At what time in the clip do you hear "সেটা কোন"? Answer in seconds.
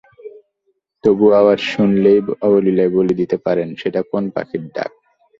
3.75-4.23